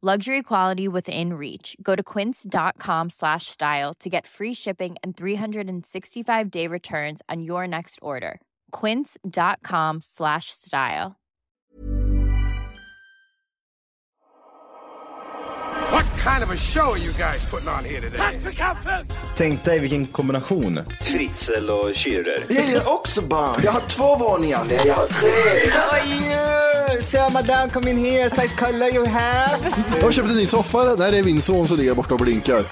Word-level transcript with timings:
Luxury 0.00 0.44
quality 0.44 0.86
within 0.86 1.32
reach. 1.34 1.76
Go 1.82 1.96
to 1.96 2.04
quince.com 2.04 3.10
slash 3.10 3.46
style 3.46 3.92
to 3.94 4.08
get 4.08 4.28
free 4.28 4.54
shipping 4.54 4.94
and 5.02 5.16
365 5.16 6.50
day 6.52 6.68
returns 6.68 7.20
on 7.28 7.42
your 7.42 7.66
next 7.66 7.98
order. 8.00 8.40
Quince.com 8.70 10.00
slash 10.00 10.50
style. 10.50 11.16
What 15.90 16.06
kind 16.16 16.42
of 16.44 16.50
a 16.50 16.56
show 16.56 16.92
are 16.92 16.98
you 16.98 17.12
guys 17.12 17.44
putting 17.50 17.68
on 17.68 17.84
here 17.84 18.00
today? 18.00 18.38
Tänk 19.36 19.64
dig 19.64 19.80
vilken 19.80 20.06
kombination. 20.06 20.80
Fritzl 21.00 21.70
och 21.70 21.90
Schürrer. 21.96 22.44
Jag 22.48 22.66
gillar 22.66 22.88
också 22.94 23.22
barn. 23.22 23.60
Jag 23.64 23.72
har 23.72 23.80
två 23.80 24.16
våningar. 24.16 24.64
Nej, 24.64 24.82
jag 24.86 24.94
har 24.94 25.06
tre. 25.06 26.67
Oj, 26.90 27.02
so 27.02 27.18
madame, 27.32 27.70
come 27.70 27.90
in 27.90 27.98
here. 27.98 28.30
Size 28.30 28.56
color 28.56 28.88
you 28.94 29.06
have. 29.06 29.56
Jag 29.96 30.02
har 30.02 30.12
köpt 30.12 30.30
en 30.30 30.36
ny 30.36 30.46
soffa. 30.46 30.96
Där 30.96 31.12
är 31.12 31.22
min 31.22 31.42
son 31.42 31.68
som 31.68 31.76
ligger 31.76 31.94
borta 31.94 32.14
och 32.14 32.20
blinkar. 32.20 32.64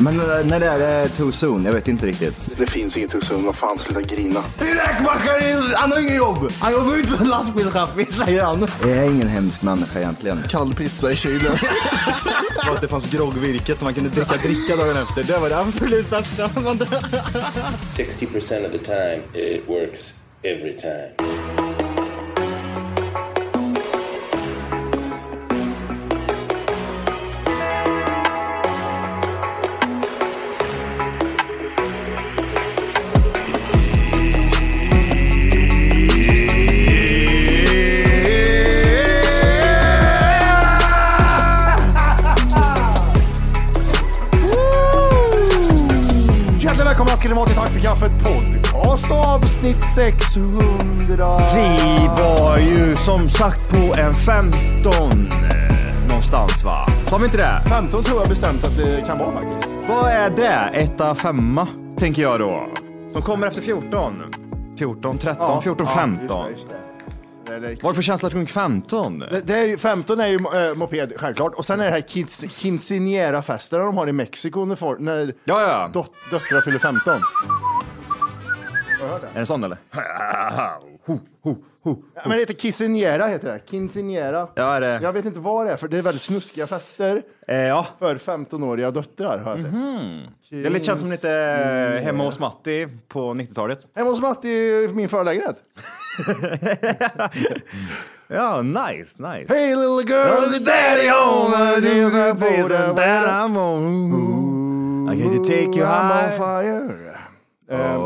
Men 0.00 0.20
eh, 0.20 0.26
när 0.46 0.60
det 0.60 0.66
är 0.66 1.08
too 1.08 1.32
soon, 1.32 1.64
jag 1.64 1.72
vet 1.72 1.88
inte 1.88 2.06
riktigt. 2.06 2.34
Det 2.58 2.66
finns 2.66 2.96
inget 2.96 3.12
hos 3.12 3.28
honom. 3.30 3.46
Vad 3.46 3.56
fan, 3.56 3.78
sluta 3.78 4.00
grina. 4.00 4.40
Räkmackaren, 4.58 5.72
han 5.74 5.92
har 5.92 6.00
ingen 6.00 6.16
jobb. 6.16 6.52
Han 6.58 6.72
jobbar 6.72 6.94
ju 6.94 7.00
inte 7.00 7.12
som 7.16 7.26
lastbilschaffis, 7.26 8.16
säger 8.16 8.44
han. 8.44 8.66
Jag 8.80 8.90
är 8.90 9.04
ingen 9.04 9.28
hemsk 9.28 9.62
människa 9.62 9.98
egentligen. 9.98 10.42
Kall 10.48 10.74
pizza 10.74 11.12
i 11.12 11.16
kylen. 11.16 11.52
Och 12.68 12.68
att 12.74 12.80
det 12.80 12.88
fanns 12.88 13.10
groggvirket 13.10 13.78
som 13.78 13.86
man 13.86 13.94
kunde 13.94 14.10
dricka 14.10 14.36
dricka 14.36 14.76
dagen 14.76 14.96
efter. 14.96 15.24
Det 15.24 15.38
var 15.38 15.48
det 15.48 15.58
absolut 15.58 16.06
största. 16.06 16.48
60% 16.48 18.66
of 18.66 18.72
the 18.72 18.78
time, 18.78 19.20
it 19.34 19.68
works 19.68 20.21
every 20.44 20.74
time. 20.74 21.41
Som 53.18 53.28
sagt 53.28 53.70
på 53.70 53.76
en 53.76 54.14
15 54.14 54.92
eh, 54.92 56.08
någonstans 56.08 56.64
va? 56.64 56.86
Sa 57.06 57.18
vi 57.18 57.24
inte 57.24 57.36
det? 57.36 57.60
15 57.68 58.02
tror 58.02 58.20
jag 58.20 58.28
bestämt 58.28 58.64
att 58.64 58.76
det 58.76 59.06
kan 59.06 59.18
vara 59.18 59.32
faktiskt. 59.32 59.88
Vad 59.88 60.10
är 60.10 60.30
det? 60.30 60.70
Etta, 60.72 61.14
femma, 61.14 61.68
tänker 61.98 62.22
jag 62.22 62.40
då. 62.40 62.68
Som 63.12 63.22
kommer 63.22 63.46
efter 63.46 63.62
14. 63.62 64.14
14, 64.78 65.18
13, 65.18 65.62
14, 65.62 65.86
15. 65.86 66.20
just 66.20 66.28
det, 66.28 66.50
just 66.50 66.68
det. 66.68 67.60
Det, 67.60 67.68
det, 67.68 67.82
Vad 67.82 67.90
är 67.90 67.92
det 67.92 67.94
för 67.94 68.02
känsla 68.02 68.30
sjunga 68.30 68.46
15? 68.46 69.18
det, 69.18 69.40
det 69.40 69.58
är 69.58 69.66
ju, 69.66 69.78
15 69.78 70.20
är 70.20 70.26
ju 70.26 70.36
äh, 70.68 70.74
moped, 70.74 71.12
självklart. 71.16 71.54
Och 71.54 71.64
sen 71.64 71.80
är 71.80 71.84
det 71.84 71.90
här 71.90 72.00
kids, 72.00 72.44
quinceanera-festen 72.56 73.80
de 73.80 73.96
har 73.96 74.08
i 74.08 74.12
Mexiko 74.12 74.64
när, 74.64 74.98
när 74.98 75.34
Ja, 75.44 75.60
ja. 75.62 75.90
dot, 75.92 76.12
döttrar 76.30 76.60
fyller 76.60 76.78
15. 76.78 77.20
Är 79.34 79.40
det 79.40 79.46
sån 79.46 79.64
eller? 79.64 79.78
Ho, 81.06 81.18
ho, 81.42 81.56
ho. 81.82 81.96
Ja, 82.14 82.20
men 82.24 82.30
det 82.30 82.38
heter 82.38 82.54
quinceanera, 82.54 83.26
heter 83.26 83.52
det. 83.52 83.58
Quinceanera. 83.58 84.48
Ja, 84.54 84.74
är 84.74 84.80
det? 84.80 85.00
Jag 85.02 85.12
vet 85.12 85.24
inte 85.24 85.40
vad 85.40 85.66
det 85.66 85.72
är, 85.72 85.76
för 85.76 85.88
det 85.88 85.98
är 85.98 86.02
väldigt 86.02 86.22
snuskiga 86.22 86.66
fester 86.66 87.22
Eh, 87.48 87.56
ja. 87.56 87.86
för 87.98 88.16
15-åriga 88.16 88.90
döttrar 88.90 89.38
har 89.38 89.50
jag 89.50 89.60
sett. 89.60 89.70
Det 90.50 90.66
är 90.66 90.70
lite 90.70 90.84
känns 90.84 91.00
som 91.00 91.10
lite 91.10 91.30
eh, 91.32 92.02
hemma 92.04 92.24
hos 92.24 92.38
Matti 92.38 92.88
på 93.08 93.20
90-talet. 93.34 93.86
Hemma 93.94 94.10
hos 94.10 94.20
Matti 94.20 94.48
i 94.48 94.88
min 94.94 95.08
förlägenhet. 95.08 95.56
Ja, 98.28 98.62
nice, 98.62 99.16
nice. 99.22 99.54
Hey 99.54 99.74
little 99.76 100.02
girl, 100.04 100.40
the 100.52 100.58
daddy 100.58 101.08
home. 101.08 101.54
I 105.08 105.20
can 105.20 105.44
take 105.44 105.76
you 105.76 105.84
I'm 105.84 106.10
on 106.10 106.30
high. 106.30 106.36
fire. 106.38 107.18
Eh, 107.70 107.78
Jag 107.78 108.00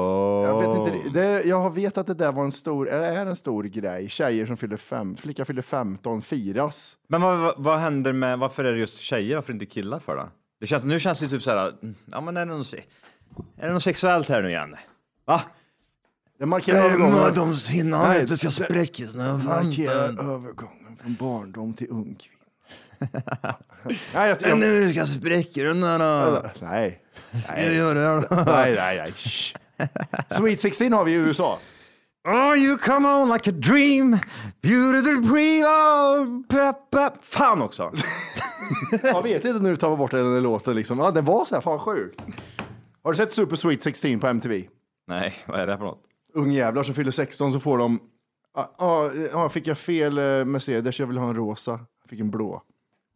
vet 0.68 0.94
inte, 0.94 1.08
det, 1.20 1.42
jag 1.42 1.74
vet 1.74 1.98
att 1.98 2.06
det 2.06 2.14
där 2.14 2.32
var 2.32 2.44
en 2.44 2.52
stor, 2.52 2.88
eller 2.88 3.12
är 3.20 3.26
en 3.26 3.36
stor 3.36 3.64
grej. 3.64 4.08
Tjejer 4.08 4.46
som 4.46 4.56
fyller 4.56 4.76
fem, 4.76 5.16
flicka 5.16 5.44
fyller 5.44 5.62
15 5.62 6.22
firas. 6.22 6.96
Men 7.08 7.20
vad, 7.20 7.38
vad, 7.38 7.54
vad 7.58 7.78
händer 7.78 8.12
med, 8.12 8.38
varför 8.38 8.64
är 8.64 8.72
det 8.72 8.78
just 8.78 8.98
tjejer, 8.98 9.34
varför 9.34 9.52
inte 9.52 9.66
killar 9.66 9.98
för 9.98 10.16
då? 10.16 10.28
Det 10.60 10.66
känns, 10.66 10.84
nu 10.84 11.00
känns 11.00 11.18
det 11.20 11.28
typ 11.28 11.42
så 11.42 11.50
här, 11.50 11.74
ja 12.06 12.20
men 12.20 12.36
är 12.36 12.46
det 12.46 12.52
något, 12.54 12.66
se- 12.66 12.84
är 13.58 13.66
det 13.66 13.72
något 13.72 13.82
sexuellt 13.82 14.28
här 14.28 14.42
nu 14.42 14.48
igen? 14.48 14.76
Va? 15.24 15.42
Det 16.38 16.46
markerar 16.46 16.78
övergången. 16.84 17.14
Mödomshinnan 17.14 18.08
Nej, 18.08 18.20
vet 18.20 18.28
du 18.28 18.36
ska 18.36 18.50
spräckas 18.50 19.14
när 19.14 19.26
jag 19.28 19.44
markerar 19.44 20.34
övergången 20.34 20.96
från 21.02 21.14
barndom 21.14 21.74
till 21.74 21.90
ung 21.90 22.14
kvinna. 22.14 22.36
Nej, 24.14 24.28
jag, 24.28 24.38
jag, 24.42 24.58
nu 24.58 24.92
ska 24.92 25.06
spräcka 25.06 25.62
den 25.62 25.80
där 25.80 25.98
då. 25.98 26.42
nej. 26.60 27.02
Ska 27.44 27.62
jag 27.62 27.74
göra 27.74 27.94
det 28.20 28.26
då? 28.28 28.44
Nej, 28.44 28.74
nej, 28.76 28.96
nej. 28.98 29.12
Sweet 30.30 30.60
16 30.60 30.92
har 30.92 31.04
vi 31.04 31.12
i 31.12 31.14
USA. 31.14 31.58
Oh, 32.28 32.58
you 32.58 32.78
come 32.78 33.08
on 33.08 33.32
like 33.32 33.50
a 33.50 33.52
dream, 33.52 34.18
beautiful 34.60 35.22
dream, 35.22 35.64
oh, 35.64 36.42
pep, 36.48 36.90
pep. 36.90 37.24
Fan 37.24 37.62
också! 37.62 37.92
Jag 39.02 39.22
vet 39.22 39.44
inte 39.44 39.60
när 39.60 39.70
du 39.70 39.76
tar 39.76 39.96
bort 39.96 40.10
den 40.10 40.42
låten 40.42 40.76
liksom. 40.76 40.98
Ja, 40.98 41.10
den 41.10 41.24
var 41.24 41.44
så 41.44 41.54
här, 41.54 41.62
fan 41.62 41.78
sjukt. 41.78 42.22
Har 43.02 43.12
du 43.12 43.16
sett 43.16 43.32
Super 43.32 43.56
Sweet 43.56 43.82
16 43.82 44.20
på 44.20 44.26
MTV? 44.26 44.64
Nej, 45.06 45.34
vad 45.46 45.60
är 45.60 45.66
det 45.66 45.78
för 45.78 45.84
något? 45.84 46.02
Ungjävlar 46.34 46.82
som 46.82 46.94
fyller 46.94 47.10
16 47.10 47.52
så 47.52 47.60
får 47.60 47.78
de, 47.78 48.00
ja, 48.54 48.72
ah, 48.78 49.10
ah, 49.32 49.48
fick 49.48 49.66
jag 49.66 49.78
fel 49.78 50.18
eh, 50.18 50.44
Mercedes, 50.44 50.98
jag 50.98 51.06
vill 51.06 51.18
ha 51.18 51.28
en 51.28 51.36
rosa, 51.36 51.70
jag 52.02 52.10
fick 52.10 52.20
en 52.20 52.30
blå. 52.30 52.62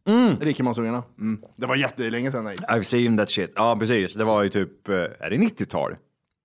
Mm. 0.07 0.35
Rikemansungarna. 0.39 1.03
Mm. 1.19 1.41
Det 1.55 1.65
var 1.65 1.75
jättelänge 1.75 2.31
sedan. 2.31 2.43
Nej. 2.43 2.55
I've 2.55 2.83
seen 2.83 3.17
that 3.17 3.29
shit. 3.29 3.53
Ja, 3.55 3.77
precis. 3.79 4.13
Det 4.13 4.23
var 4.23 4.43
ju 4.43 4.49
typ, 4.49 4.89
eh, 4.89 4.95
är 4.95 5.29
det 5.29 5.37
90-tal? 5.37 5.95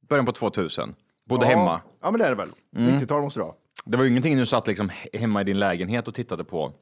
Början 0.09 0.27
på 0.27 0.33
2000. 0.33 0.95
Bodde 1.25 1.47
ja. 1.47 1.57
hemma. 1.57 1.81
Ja, 2.01 2.11
men 2.11 2.21
det 2.21 2.27
är 2.27 2.31
det 2.31 2.37
väl. 2.37 2.53
Mm. 2.77 2.99
90-tal 2.99 3.23
måste 3.23 3.41
det 3.41 3.45
vara. 3.45 3.55
Det 3.85 3.97
var 3.97 4.05
ju 4.05 4.11
ingenting 4.11 4.37
du 4.37 4.47
satt 4.47 4.67
liksom 4.67 4.91
he- 4.91 5.19
hemma 5.19 5.41
i 5.41 5.45
din 5.45 5.59
lägenhet 5.59 6.09
och 6.09 6.15
tittade 6.15 6.45
på 6.45 6.73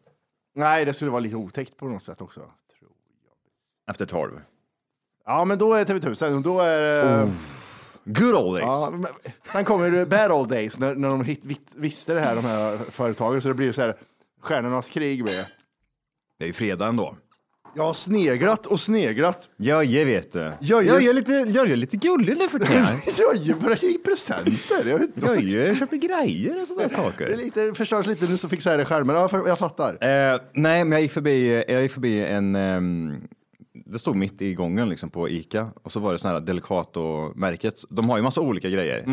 Nej, 0.55 0.85
det 0.85 0.95
skulle 0.95 1.11
vara 1.11 1.21
lite 1.21 1.37
otäckt 1.37 1.77
på 1.77 1.87
något 1.89 2.03
sätt 2.03 2.21
också. 2.21 2.41
efter 3.91 4.07
12. 4.07 4.41
Ja, 5.25 5.45
men 5.45 5.59
då 5.59 5.75
är 5.75 5.85
det 5.85 5.95
TV1000 5.95 6.37
och 6.37 6.43
då 6.43 6.61
är 6.61 6.81
det... 6.81 7.33
Good 8.05 8.35
old 8.35 8.55
days. 8.55 8.63
Ja, 8.63 8.91
men, 8.91 9.07
sen 9.53 9.65
kommer 9.65 9.91
det 9.91 10.07
bad 10.07 10.33
old 10.33 10.49
days 10.49 10.79
när, 10.79 10.95
när 10.95 11.09
de 11.09 11.25
hit, 11.25 11.45
vit, 11.45 11.69
visste 11.75 12.15
det 12.15 12.21
här, 12.21 12.37
de 12.37 12.45
här 12.45 12.79
företagen, 12.79 13.43
så 13.43 13.49
det 13.49 13.55
blir 13.55 13.73
så 13.73 13.81
här, 13.81 13.97
stjärnornas 14.41 14.91
krig 14.91 15.25
det. 15.25 15.49
Det 16.39 16.45
är 16.45 16.47
ju 16.47 16.53
fredag 16.53 16.87
ändå. 16.87 17.17
Jag 17.77 17.85
har 17.85 17.93
sneglat 17.93 18.67
och 18.67 18.81
sneglat. 18.81 19.49
Jöje 19.57 20.05
vet 20.05 20.33
du. 20.33 20.53
Jöje- 20.61 20.87
Jag 20.93 21.05
är 21.05 21.13
lite, 21.15 21.33
jag 21.33 21.71
är 21.71 21.77
lite 21.77 21.97
gullig 21.97 22.37
nu 22.39 22.49
för 22.49 22.59
tiden. 22.59 22.85
Jöje 23.19 23.55
börjar 23.55 23.79
ge 23.85 23.99
presenter. 23.99 24.85
Jag, 24.91 24.99
vet 24.99 25.03
inte 25.17 25.21
vad- 25.27 25.41
Jöje 25.43 25.75
köper 25.75 25.97
grejer 25.97 26.61
och 26.61 26.67
sådana 26.69 26.89
det 26.89 26.95
är 26.95 26.97
saker. 26.97 27.37
lite, 27.37 27.73
förstörs 27.75 28.07
lite 28.07 28.27
nu 28.27 28.37
så 28.37 28.49
fixar 28.49 28.71
jag 28.71 28.79
det 28.79 28.83
i 28.83 28.87
skärmen. 28.87 29.17
Ja, 29.17 29.29
för- 29.29 29.49
jag 29.49 29.59
fattar. 29.59 29.93
Eh, 29.93 30.41
nej, 30.53 30.85
men 30.85 30.93
jag 30.93 31.03
gick 31.03 31.13
förbi, 31.13 31.65
jag 31.69 31.83
gick 31.83 31.93
förbi 31.93 32.21
en, 32.25 32.55
ehm, 32.55 33.15
det 33.87 33.99
stod 33.99 34.17
mitt 34.17 34.43
i 34.43 34.55
gången 34.55 34.89
liksom 34.89 35.11
på 35.11 35.29
Ica 35.29 35.69
och 35.83 35.93
så 35.93 36.01
var 36.01 36.13
det 36.13 36.19
sån 36.19 36.31
här 36.31 36.41
Delicato-märket. 36.41 37.75
De 37.91 38.09
har 38.11 38.17
ju 38.17 38.23
massa 38.23 38.41
olika 38.41 38.69
grejer. 38.71 39.05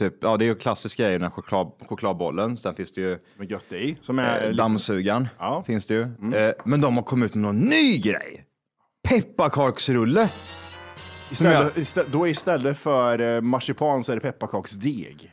Mm. 0.00 0.10
Typ, 0.10 0.18
ja, 0.24 0.36
det 0.36 0.44
är 0.44 0.46
ju 0.46 0.54
klassisk 0.54 0.98
grej, 0.98 1.12
den 1.12 1.22
här 1.22 1.30
choklad, 1.30 1.72
chokladbollen. 1.88 2.56
Sen 2.56 2.74
finns 2.74 2.92
det 2.92 3.00
ju 3.00 3.18
Med 3.36 3.50
gött 3.50 3.72
i. 3.72 3.96
Som 4.02 4.18
är 4.18 4.36
eh, 4.42 4.50
lite- 4.50 4.62
dammsugaren. 4.62 5.28
Ja. 5.38 5.62
Finns 5.66 5.86
det 5.86 5.94
ju. 5.94 6.02
Eh, 6.34 6.54
men 6.64 6.80
de 6.80 6.96
har 6.96 7.02
kommit 7.04 7.34
med 7.34 7.42
någon 7.42 7.60
ny 7.60 7.98
grej. 7.98 8.44
Pepparkaksrulle. 9.08 10.28
Istället, 11.32 11.76
istället, 11.76 12.12
då 12.12 12.28
istället 12.28 12.78
för 12.78 13.18
eh, 13.34 13.40
marsipan 13.40 14.04
så 14.04 14.12
är 14.12 14.16
det 14.16 14.20
pepparkaksdeg. 14.22 15.32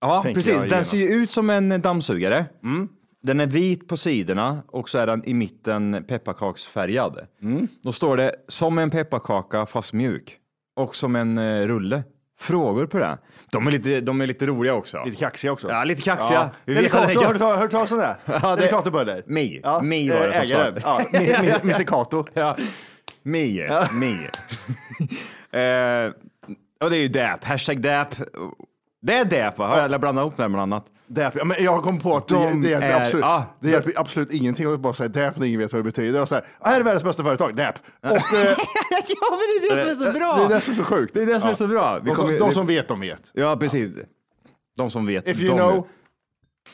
Ja, 0.00 0.22
Tänker 0.22 0.34
precis. 0.34 0.52
jag 0.52 0.60
Den 0.62 0.68
genast. 0.70 0.90
ser 0.90 0.96
ju 0.98 1.08
ut 1.08 1.30
som 1.30 1.50
en 1.50 1.80
dammsugare. 1.82 2.46
Den 3.22 3.40
är 3.40 3.46
vit 3.46 3.88
på 3.88 3.96
sidorna 3.96 4.62
och 4.68 4.88
så 4.88 4.98
är 4.98 5.06
den 5.06 5.24
i 5.24 5.34
mitten 5.34 6.04
pepparkaksfärgad. 6.08 7.26
Då 7.82 7.92
står 7.92 8.16
det 8.16 8.34
som 8.48 8.78
en 8.78 8.90
pepparkaka 8.90 9.66
fast 9.66 9.92
mjuk 9.92 10.36
och 10.76 10.96
som 10.96 11.16
en 11.16 11.38
eh, 11.38 11.66
rulle. 11.66 12.02
Frågor 12.38 12.86
på 12.86 12.98
det? 12.98 13.18
De 13.52 13.66
är 13.66 13.70
lite, 13.70 14.00
de 14.00 14.20
är 14.20 14.26
lite 14.26 14.46
roliga 14.46 14.74
också. 14.74 15.04
Lite 15.04 15.16
kaxiga 15.16 15.52
också. 15.52 15.68
Ja, 15.70 15.84
lite 15.84 16.02
kaxiga. 16.02 16.50
Vi 16.64 16.76
är 16.86 16.90
har 16.90 17.34
du 17.34 17.44
hört 17.44 17.70
talas 17.70 17.92
om 17.92 17.98
det? 17.98 18.16
Ja, 18.24 18.38
det- 18.38 18.56
Delicatobuller. 18.56 19.22
Mi. 19.26 19.60
Ja, 19.62 19.80
Mi 19.82 20.10
var 20.10 20.20
det 20.20 20.34
som 20.34 20.46
sa. 20.80 20.80
Ja, 20.84 21.00
Mi- 21.18 21.34
Mi- 21.40 21.60
Mr 21.62 21.84
Kato. 21.84 22.26
Ja. 22.34 22.56
Mie, 23.22 23.88
Mie. 23.92 24.30
eh, 25.50 26.12
och 26.80 26.90
det 26.90 26.96
är 26.96 27.00
ju 27.00 27.08
DAP, 27.08 27.44
hashtag 27.44 27.80
DAP. 27.80 28.14
Det 29.02 29.14
är 29.14 29.24
DAP 29.24 29.58
va? 29.58 29.66
Har 29.66 29.78
jag 29.88 30.00
blandat 30.00 30.22
ihop 30.22 30.36
det 30.36 30.42
med 30.42 30.50
något 30.50 30.62
annat? 30.62 30.86
Ja, 31.14 31.30
men 31.44 31.64
jag 31.64 31.82
kom 31.82 32.00
på 32.00 32.16
att 32.16 32.28
det, 32.28 32.34
De 32.34 32.62
det, 32.62 32.68
hjälper, 32.68 32.88
är- 32.88 33.04
absolut, 33.04 33.24
ah, 33.24 33.44
det 33.60 33.70
hjälper 33.70 33.92
absolut 33.96 34.32
ingenting 34.32 34.72
att 34.72 34.80
bara 34.80 34.92
säga 34.92 35.08
Dap 35.08 35.36
när 35.38 35.46
ingen 35.46 35.60
vet 35.60 35.72
vad 35.72 35.78
det 35.78 35.84
betyder. 35.84 36.22
Och 36.22 36.28
så 36.28 36.34
här, 36.34 36.44
"Ah, 36.58 36.68
här 36.70 36.80
är 36.80 36.84
världens 36.84 37.04
bästa 37.04 37.24
företag, 37.24 37.54
Dap. 37.56 37.74
Och, 38.00 38.06
eh, 38.10 38.14
ja, 38.90 39.30
men 39.30 39.38
det 39.60 39.66
är 39.68 39.74
det 39.74 39.80
som 39.80 39.90
är 39.90 39.94
så 40.12 40.18
bra. 40.18 40.36
Det 40.36 40.44
är 40.44 40.48
det 40.48 40.60
som 40.60 40.72
är 40.72 40.76
så 40.76 40.84
sjukt. 40.84 41.14
Det 41.14 41.22
är 41.22 41.26
det 41.26 41.40
som 41.40 41.50
är 41.50 41.54
så 41.54 41.66
bra. 41.66 41.98
Vi 41.98 42.10
De 42.10 42.16
som, 42.16 42.38
de 42.38 42.52
som 42.52 42.66
vet, 42.66 42.88
de 42.88 43.00
vet. 43.00 43.30
Ja, 43.32 43.56
precis. 43.56 43.90
De 44.76 44.90
som 44.90 45.06
vet. 45.06 45.28
If 45.28 45.40
you 45.40 45.48
de 45.48 45.56
know, 45.58 45.86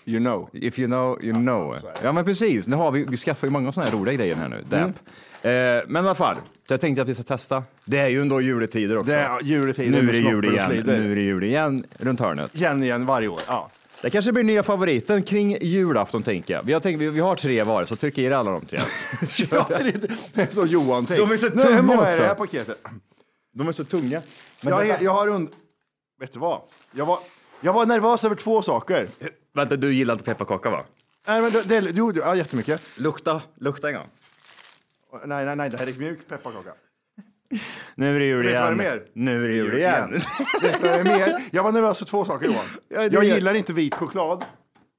you 0.05 0.21
know. 0.21 0.49
If 0.53 0.79
you 0.79 0.89
know, 0.89 1.25
you 1.25 1.35
know. 1.35 1.79
Ja, 2.03 2.13
men 2.13 2.25
precis. 2.25 2.67
Nu 2.67 2.77
har 2.77 2.91
vi, 2.91 3.05
vi 3.09 3.17
skaffar 3.17 3.47
ju 3.47 3.53
många 3.53 3.73
sådana 3.73 3.91
här 3.91 3.99
roliga 3.99 4.15
grejer 4.15 4.35
här 4.35 4.49
nu. 4.49 4.65
Mm. 4.73 4.89
Eh, 5.43 5.83
men 5.89 6.05
i 6.05 6.07
alla 6.09 6.15
fall, 6.15 6.37
så 6.69 6.73
jag 6.73 6.81
tänkte 6.81 7.03
att 7.03 7.09
vi 7.09 7.15
ska 7.15 7.23
testa. 7.23 7.63
Det 7.85 7.99
är 7.99 8.09
ju 8.09 8.21
ändå 8.21 8.41
juletider 8.41 8.99
också. 8.99 9.11
Det 9.13 9.19
är 9.19 9.43
juletider 9.43 10.03
nu 10.03 10.09
är 10.09 10.13
det 10.13 10.19
jul 10.19 10.45
igen. 10.45 10.71
Nu 10.87 11.13
är 11.13 11.17
det 11.17 11.23
jul 11.23 11.45
igen 11.45 11.85
runt 11.99 12.21
hörnet. 12.21 12.55
Igen, 12.57 12.83
igen 12.83 13.07
varje 13.07 13.29
år. 13.29 13.41
Ja. 13.49 13.69
Det 14.03 14.11
kanske 14.11 14.33
blir 14.33 14.45
nya 14.45 14.63
favoriten 14.63 15.23
kring 15.23 15.59
julafton 15.61 16.23
tänker 16.23 16.55
jag. 16.55 16.63
Vi 16.63 16.73
har, 16.73 16.81
tänkt, 16.81 16.99
vi, 17.01 17.09
vi 17.09 17.21
har 17.21 17.37
tre 17.37 17.63
var, 17.63 17.85
så 17.87 17.97
tryck 17.97 18.19
i 18.19 18.33
alla 18.33 18.51
de 18.51 18.67
tre. 18.67 18.79
Ja, 19.51 19.67
det 19.69 20.43
är- 20.43 20.55
så 20.55 20.67
Johan 20.67 21.07
tänkt. 21.07 21.19
De 21.19 21.33
är 21.33 21.37
så 21.37 21.49
tunga 21.51 21.83
många 21.83 22.07
är 22.07 22.19
det 22.21 22.27
här 22.27 22.35
paketet? 22.35 22.79
De 23.55 23.69
är 23.69 23.73
så 23.73 23.85
tunga. 23.85 24.23
Jag, 24.63 24.89
är- 24.89 25.01
jag 25.03 25.13
har 25.13 25.29
und... 25.29 25.51
Vet 26.21 26.33
du 26.33 26.39
vad? 26.39 26.61
Jag 26.93 27.07
var, 27.07 27.19
jag 27.61 27.73
var 27.73 27.87
nervös 27.87 28.25
över 28.25 28.37
två 28.37 28.63
saker. 28.63 29.09
Vänta, 29.55 29.77
du 29.77 29.95
gillar 29.95 30.15
inte 30.15 30.25
pepparkaka 30.25 30.71
va? 30.71 30.85
Nej, 31.27 31.43
men 31.43 31.53
det, 31.53 31.63
det, 31.81 31.91
jo, 31.95 32.13
ja, 32.17 32.35
jättemycket. 32.37 32.81
Lukta, 32.99 33.43
lukta 33.55 33.89
en 33.89 33.95
gång. 33.95 34.09
Nej, 35.25 35.45
nej, 35.47 35.57
nej, 35.57 35.71
det 35.71 35.77
här 35.79 35.87
är 35.89 35.93
mjuk 35.93 36.29
pepparkaka. 36.29 36.73
Nu 37.95 38.17
är 38.17 38.21
det 38.21 38.25
jul 38.27 38.45
Vet 38.45 38.53
igen. 38.55 38.67
är 38.67 38.75
mer? 38.75 39.03
Nu 39.13 39.45
är 39.45 39.49
det 39.49 39.55
jul 39.55 39.75
igen. 39.75 40.11
Vet 40.63 40.83
vad 40.83 40.91
det 40.91 40.97
är 40.97 41.05
mer? 41.05 41.39
Jag 41.51 41.63
var 41.63 41.73
nervös 41.73 41.99
för 41.99 42.05
två 42.05 42.25
saker 42.25 42.47
Johan. 42.47 43.11
Jag 43.13 43.25
gillar 43.25 43.55
inte 43.55 43.73
vit 43.73 43.95
choklad. 43.95 44.45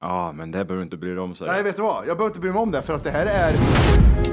Ja, 0.02 0.32
men 0.32 0.52
det 0.52 0.58
behöver 0.58 0.76
du 0.76 0.82
inte 0.84 0.98
bry 0.98 1.10
dig 1.10 1.20
om. 1.20 1.36
Så 1.36 1.46
Nej, 1.46 1.64
vet 1.64 1.76
du 1.76 1.82
vad? 1.82 1.98
Jag 2.08 2.18
behöver 2.18 2.26
inte 2.26 2.40
bry 2.40 2.52
mig 2.52 2.60
om 2.62 2.72
det 2.72 2.82
för 2.82 2.94
att 2.94 3.04
det 3.04 3.12
här 3.12 3.26
är... 3.26 4.33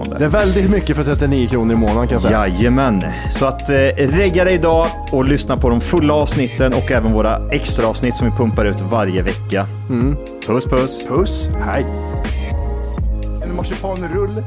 det. 0.09 0.17
Det 0.17 0.25
är 0.25 0.29
väldigt 0.29 0.69
mycket 0.69 0.95
för 0.95 1.03
39 1.03 1.47
kronor 1.47 1.73
i 1.73 1.75
månaden 1.75 2.07
kan 2.07 2.13
jag 2.15 2.21
säga. 2.21 2.47
Jajamän, 2.47 3.03
så 3.31 3.45
att 3.45 3.69
eh, 3.69 3.75
regga 3.97 4.43
dig 4.43 4.53
idag 4.53 4.87
och 5.11 5.25
lyssna 5.25 5.57
på 5.57 5.69
de 5.69 5.81
fulla 5.81 6.13
avsnitten 6.13 6.73
och 6.73 6.91
även 6.91 7.13
våra 7.13 7.49
extra 7.49 7.87
avsnitt 7.87 8.15
som 8.15 8.31
vi 8.31 8.37
pumpar 8.37 8.65
ut 8.65 8.81
varje 8.81 9.21
vecka. 9.21 9.67
Puss 10.47 10.65
puss! 10.65 11.03
Puss, 11.07 11.49
hej. 11.61 11.85
En 13.43 13.55
marsipanrull 13.55 14.43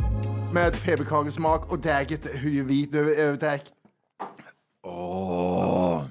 med 0.53 0.83
pepparkakesmak 0.85 1.73
och 1.73 1.79
daget 1.79 2.29
hur 2.35 2.65
vit 2.65 2.95
över 2.95 3.37
dag. 3.37 3.61
Åh, 4.87 6.03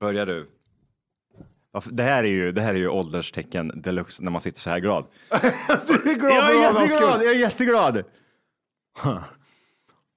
börjar 0.00 0.26
du. 0.26 0.46
Det 1.84 2.02
här, 2.02 2.24
är 2.24 2.28
ju, 2.28 2.52
det 2.52 2.60
här 2.60 2.74
är 2.74 2.78
ju 2.78 2.88
ålderstecken 2.88 3.72
deluxe 3.74 4.22
när 4.22 4.30
man 4.30 4.40
sitter 4.40 4.60
så 4.60 4.70
här 4.70 4.78
glad. 4.78 5.04
Du 5.86 6.10
är 6.10 6.14
glad 6.14 6.32
Jag 6.32 6.50
är 6.50 6.62
jätteglad! 6.62 7.22
Jag 7.22 7.34
är 7.34 7.38
jätteglad! 7.38 8.02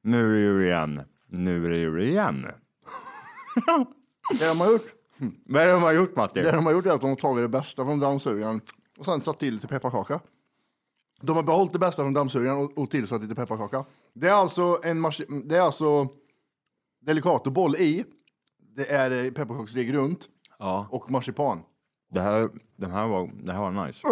Nu 0.02 0.26
är 0.30 0.34
det 0.34 0.40
jul 0.40 0.64
igen. 0.64 1.02
Nu 1.28 1.66
är 1.66 1.70
det 1.70 1.78
jul 1.78 2.02
igen. 2.02 2.42
Det 4.40 4.48
de 4.50 4.60
har 4.60 4.72
gjort, 4.72 4.86
Vad 5.46 5.62
är 5.62 5.66
det 5.66 5.72
de 5.72 5.84
har 5.84 5.92
gjort 5.94 6.16
Matti? 6.16 6.42
det 6.42 6.52
de 6.52 6.66
har 6.66 6.74
gjort 6.74 6.86
är 6.86 6.90
att 6.90 7.02
de 7.02 7.10
har 7.10 7.16
tagit 7.16 7.44
det 7.44 7.48
bästa 7.50 7.86
från 7.86 8.00
dammsugaren 8.00 8.62
och 8.98 9.06
sen 9.06 9.22
satt 9.22 9.40
till 9.40 9.54
lite 9.54 9.68
pepparkaka. 9.68 10.20
De 11.22 11.36
har 11.36 11.44
behållit 11.44 11.74
det 11.74 11.80
bästa 11.80 12.02
från 12.04 12.14
dammsugaren 12.14 12.58
och, 12.58 12.78
och 12.78 12.90
tillsatt 12.92 13.22
lite 13.22 13.36
pepparkaka. 13.36 13.86
Det 14.14 14.28
är 14.28 14.34
alltså 14.34 14.80
en 14.84 15.02
det 15.46 15.58
är 15.58 15.62
alltså 15.62 16.08
delicatoboll 17.02 17.76
i. 17.76 18.06
Det 18.76 18.92
är 18.92 19.26
eh, 19.26 19.32
pepparkaksdeg 19.32 19.94
runt 19.94 20.28
Ja. 20.60 20.88
och 20.92 21.12
marsipan. 21.12 21.64
Det 22.10 22.22
här, 22.22 22.50
det 22.76 22.88
här, 22.88 23.08
var, 23.08 23.32
det 23.44 23.52
här 23.54 23.60
var 23.60 23.86
nice. 23.88 24.08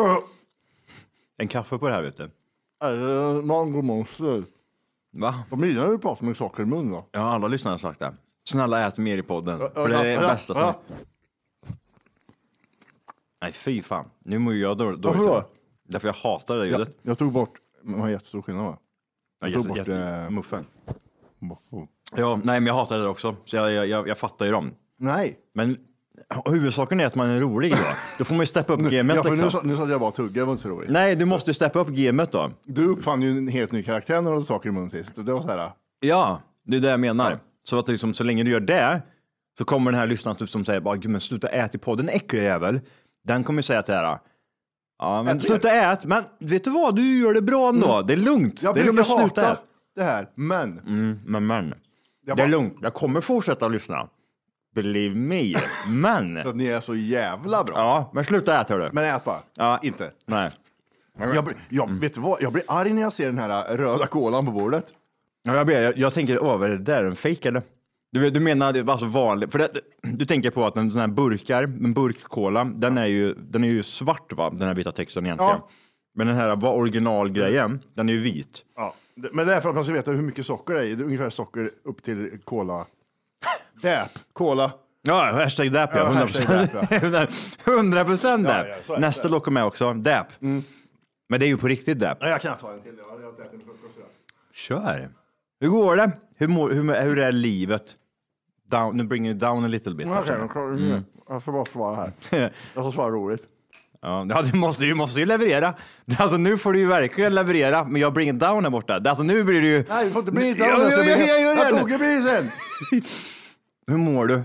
En 1.37 1.47
kaffe 1.47 1.77
på 1.77 1.87
det 1.87 1.93
här 1.93 2.01
vet 2.01 2.17
du. 2.17 2.31
Äh, 2.81 3.41
mango 3.43 3.81
monster. 3.81 4.43
Va? 5.11 5.43
De 5.49 5.63
gillar 5.63 5.87
ju 5.87 5.95
att 5.95 6.01
prata 6.01 6.25
med 6.25 6.37
saker 6.37 6.63
i 6.63 6.65
mun 6.65 6.91
va? 6.91 7.03
Ja, 7.11 7.19
alla 7.19 7.47
lyssnare 7.47 7.73
har 7.73 7.77
sagt 7.77 7.99
det. 7.99 8.13
Snälla 8.43 8.87
ät 8.87 8.97
mer 8.97 9.17
i 9.17 9.23
podden. 9.23 9.57
För 9.73 9.87
det 9.89 9.95
är 9.95 10.21
det 10.21 10.27
bästa 10.27 10.53
som... 10.53 10.73
Nej, 13.41 13.51
fy 13.51 13.81
fan. 13.81 14.05
Nu 14.19 14.37
mår 14.37 14.53
jag 14.55 14.77
då, 14.77 14.83
dåligt. 14.85 15.05
Varför 15.05 15.23
då? 15.23 15.43
Därför 15.83 16.07
jag 16.07 16.13
hatar 16.15 16.57
det 16.57 16.65
ljudet. 16.65 16.97
jag 17.01 17.17
tog 17.17 17.31
bort, 17.31 17.53
det 17.83 17.97
var 17.97 18.09
jättestor 18.09 18.41
skillnad 18.41 18.65
va? 18.65 18.77
Ja, 19.39 19.47
Jag 19.47 19.53
tog 19.53 19.67
bort 19.67 19.87
eh, 19.87 20.29
muffen. 20.29 20.65
muffo. 21.39 21.87
Ja, 22.15 22.35
nej, 22.35 22.59
men 22.59 22.65
jag 22.65 22.73
hatar 22.73 22.99
det 22.99 23.07
också. 23.07 23.35
Så 23.45 23.55
jag, 23.55 23.71
jag, 23.71 23.87
jag, 23.87 24.07
jag 24.07 24.17
fattar 24.17 24.45
ju 24.45 24.51
dem. 24.51 24.71
Nej, 24.97 25.39
Men 25.53 25.77
huvudsaken 26.45 26.99
är 26.99 27.05
att 27.05 27.15
man 27.15 27.29
är 27.29 27.39
rolig 27.39 27.71
då. 27.71 27.77
Då 28.17 28.23
får 28.23 28.33
man 28.35 28.39
ju 28.41 28.47
steppa 28.47 28.73
upp 28.73 28.79
gamet 28.79 29.15
Ja, 29.15 29.23
för 29.23 29.29
nu, 29.29 29.35
liksom. 29.35 29.51
sa- 29.51 29.61
nu 29.63 29.77
satt 29.77 29.89
jag 29.89 29.99
bara 29.99 30.09
och 30.09 30.15
tuggade, 30.15 30.39
det 30.39 30.43
var 30.45 30.51
inte 30.51 30.63
så 30.63 30.69
roligt. 30.69 30.89
Nej, 30.89 31.15
du 31.15 31.25
måste 31.25 31.53
steppa 31.53 31.79
upp 31.79 31.87
gamet 31.87 32.31
då. 32.31 32.51
Du 32.63 32.85
uppfann 32.87 33.21
ju 33.21 33.29
en 33.37 33.47
helt 33.47 33.71
ny 33.71 33.83
karaktär 33.83 34.15
när 34.21 34.29
du 34.29 34.35
hade 34.35 34.45
saker 34.45 34.69
i 34.69 34.71
munnen 34.71 34.89
sist. 34.89 35.11
Det 35.15 35.33
var 35.33 35.41
så 35.41 35.47
här, 35.47 35.71
Ja, 35.99 36.41
det 36.65 36.77
är 36.77 36.81
det 36.81 36.89
jag 36.89 36.99
menar. 36.99 37.37
Så 37.63 37.79
att 37.79 37.87
liksom, 37.87 38.13
så 38.13 38.23
länge 38.23 38.43
du 38.43 38.51
gör 38.51 38.59
det 38.59 39.01
så 39.57 39.65
kommer 39.65 39.91
den 39.91 39.99
här 39.99 40.07
lyssnaren 40.07 40.37
typ 40.37 40.49
som 40.49 40.65
säger 40.65 40.79
bara, 40.79 40.95
Gud, 40.95 41.11
men 41.11 41.21
sluta 41.21 41.47
ät 41.47 41.75
i 41.75 41.77
podden, 41.77 42.09
äckliga 42.09 42.43
jävel. 42.43 42.79
Den 43.27 43.43
kommer 43.43 43.59
ju 43.59 43.63
säga 43.63 43.83
så 43.83 43.93
här, 43.93 44.17
ja 44.99 45.23
men 45.23 45.37
Ät 45.37 45.43
sluta 45.43 45.71
ät, 45.71 46.05
men 46.05 46.23
vet 46.39 46.63
du 46.63 46.69
vad, 46.69 46.95
du 46.95 47.19
gör 47.19 47.33
det 47.33 47.41
bra 47.41 47.69
ändå. 47.69 48.01
Det 48.01 48.13
är 48.13 48.17
lugnt. 48.17 48.63
jag 48.63 48.75
det 48.75 48.79
är 48.79 48.83
brukar 48.83 48.93
lugnt, 49.09 49.21
sluta 49.21 49.41
hata 49.41 49.51
ät. 49.53 49.59
det 49.95 50.03
här, 50.03 50.29
men 50.35 50.79
Mm, 50.79 51.19
men 51.25 51.47
men. 51.47 51.73
Det 52.25 52.31
är 52.31 52.35
bara- 52.35 52.47
lugnt, 52.47 52.77
jag 52.81 52.93
kommer 52.93 53.21
fortsätta 53.21 53.67
lyssna. 53.67 54.07
Believe 54.75 55.15
me. 55.15 55.53
Men. 55.87 56.37
att 56.47 56.55
ni 56.55 56.65
är 56.65 56.79
så 56.81 56.95
jävla 56.95 57.63
bra. 57.63 57.75
Ja, 57.77 58.11
men 58.13 58.23
sluta 58.25 58.61
äta 58.61 58.73
hörru. 58.73 58.89
Men 58.93 59.03
ät 59.03 59.23
bara. 59.25 59.39
Ja. 59.57 59.79
Inte. 59.83 60.11
Nej. 60.25 60.51
Jag, 61.19 61.45
blir- 61.45 61.55
jag, 61.69 61.99
vet 61.99 62.13
du 62.13 62.21
vad? 62.21 62.41
jag 62.41 62.53
blir 62.53 62.63
arg 62.67 62.93
när 62.93 63.01
jag 63.01 63.13
ser 63.13 63.25
den 63.25 63.37
här 63.37 63.77
röda 63.77 64.07
kolan 64.07 64.45
på 64.45 64.51
bordet. 64.51 64.85
Ja, 65.43 65.55
jag, 65.55 65.67
ber, 65.67 65.81
jag, 65.81 65.97
jag 65.97 66.13
tänker, 66.13 66.43
åh, 66.43 66.57
vad 66.57 66.69
är 66.69 66.73
det 66.77 66.83
där? 66.83 67.03
En 67.03 67.15
fake 67.15 67.47
eller? 67.47 67.61
Du, 68.11 68.19
vet- 68.19 68.33
du 68.33 68.39
menar 68.39 68.73
det 68.73 68.83
var 68.83 68.93
alltså 68.93 69.05
vanligt, 69.07 69.51
för 69.51 69.59
det, 69.59 69.69
du 70.01 70.25
tänker 70.25 70.51
på 70.51 70.65
att 70.65 70.77
en 70.77 70.91
sån 70.91 70.99
här 70.99 71.07
burkar, 71.07 71.63
en 71.63 71.93
burkkola, 71.93 72.63
den 72.63 72.97
är 72.97 73.05
ju, 73.05 73.33
den 73.33 73.63
är 73.63 73.67
ju 73.67 73.83
svart 73.83 74.33
va, 74.33 74.49
den 74.49 74.67
här 74.67 74.75
vita 74.75 74.91
texten 74.91 75.25
egentligen. 75.25 75.51
Ja. 75.55 75.67
Men 76.15 76.27
den 76.27 76.35
här 76.35 76.55
var 76.55 76.73
originalgrejen, 76.73 77.79
den 77.93 78.09
är 78.09 78.13
ju 78.13 78.19
vit. 78.19 78.63
Ja. 78.75 78.93
Men 79.15 79.47
det 79.47 79.55
är 79.55 79.61
för 79.61 79.69
att 79.69 79.75
man 79.75 79.83
ska 79.83 79.93
veta 79.93 80.11
hur 80.11 80.21
mycket 80.21 80.45
socker 80.45 80.73
det 80.73 80.79
är 80.79 80.83
i. 80.83 80.95
Det 80.95 81.03
är 81.03 81.05
ungefär 81.05 81.29
socker 81.29 81.69
upp 81.83 82.03
till 82.03 82.37
cola. 82.43 82.85
Däp, 83.81 84.09
cola. 84.33 84.71
Ja, 85.01 85.31
hashtag 85.31 85.71
dap 85.71 85.89
ja, 85.93 85.99
Ja, 85.99 86.05
100 86.05 86.19
hashtag 86.21 86.47
procent. 87.01 87.57
100 87.67 88.05
procent 88.05 88.47
Ja, 88.47 88.53
dap. 88.57 88.67
ja, 88.87 88.93
det. 88.95 89.01
Nästa 89.01 89.27
dock 89.27 89.47
är 89.47 89.51
med 89.51 89.65
också, 89.65 89.93
dap. 89.93 90.27
Men 90.39 91.39
det 91.39 91.45
är 91.45 91.47
ju 91.47 91.57
på 91.57 91.67
riktigt 91.67 91.99
dap. 91.99 92.17
Ja, 92.21 92.29
jag 92.29 92.41
kan 92.41 92.57
ta 92.57 92.73
en 92.73 92.81
till. 92.81 92.93
Jag 92.97 93.25
har 93.27 93.33
ätit 93.33 93.53
en. 93.53 93.61
Kör. 94.53 95.09
Hur 95.59 95.69
går 95.69 95.95
det? 95.95 96.11
Hur, 96.37 96.47
mår, 96.47 96.69
hur, 96.69 97.01
hur 97.03 97.19
är 97.19 97.31
livet? 97.31 97.95
Down, 98.71 98.97
nu 98.97 99.03
bring 99.03 99.29
it 99.29 99.39
down 99.39 99.65
a 99.65 99.67
little 99.67 99.93
bit. 99.95 100.07
Okej, 100.07 100.35
jag 100.39 100.51
klarar 100.51 100.71
mm. 100.71 101.03
Jag 101.29 101.43
får 101.43 101.51
bara 101.51 101.65
svara 101.65 101.95
här. 101.95 102.11
Jag 102.73 102.83
får 102.83 102.91
svara 102.91 103.09
roligt. 103.09 103.43
Ja, 104.01 104.25
ja, 104.29 104.41
du, 104.41 104.57
måste, 104.57 104.83
du 104.83 104.93
måste 104.93 105.19
ju 105.19 105.25
leverera. 105.25 105.73
Alltså, 106.17 106.37
nu 106.37 106.57
får 106.57 106.73
du 106.73 106.79
ju 106.79 106.87
verkligen 106.87 107.35
leverera, 107.35 107.83
men 107.83 108.01
jag 108.01 108.13
bring 108.13 108.29
it 108.29 108.39
down 108.39 108.63
här 108.63 108.71
borta. 108.71 109.01
Alltså, 109.05 109.23
nu 109.23 109.43
blir 109.43 109.61
det 109.61 109.67
ju... 109.67 109.85
Nej, 109.89 110.05
du 110.05 110.11
får 110.11 110.19
inte 110.19 110.31
bli 110.31 110.43
Ja, 110.43 110.49
inte 110.49 110.63
ja, 110.63 111.03
ja, 111.03 111.17
jag 111.17 111.41
gör 111.41 111.55
Jag 111.55 111.73
det. 111.73 111.79
tog 111.79 111.91
ju 111.91 111.97
prisen! 111.97 112.51
Hur 113.87 113.97
mår 113.97 114.27
du? 114.27 114.43